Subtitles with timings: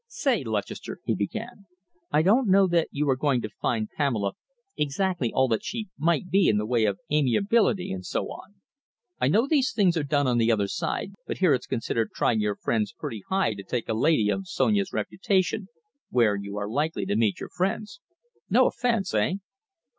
[0.07, 1.67] "Say, Lutchester," he began,
[2.11, 4.31] "I don't know that you are going to find Pamela
[4.75, 8.55] exactly all that she might be in the way of amiability and so on.
[9.19, 12.39] I know these things are done on the other side, but here it's considered trying
[12.41, 15.67] your friends pretty high to take a lady of Sonia's reputation
[16.09, 17.99] where you are likely to meet your friends.
[18.49, 19.33] No offence, eh?"